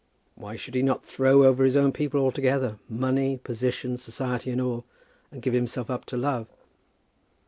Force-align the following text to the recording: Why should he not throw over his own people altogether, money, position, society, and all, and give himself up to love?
Why 0.33 0.55
should 0.55 0.73
he 0.73 0.81
not 0.81 1.05
throw 1.05 1.43
over 1.43 1.63
his 1.63 1.77
own 1.77 1.91
people 1.91 2.19
altogether, 2.21 2.79
money, 2.89 3.37
position, 3.37 3.97
society, 3.97 4.49
and 4.49 4.59
all, 4.59 4.83
and 5.31 5.43
give 5.43 5.53
himself 5.53 5.91
up 5.91 6.05
to 6.05 6.17
love? 6.17 6.47